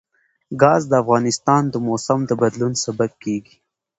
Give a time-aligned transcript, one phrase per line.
[0.61, 3.55] ګاز د افغانستان د موسم د بدلون سبب کېږي.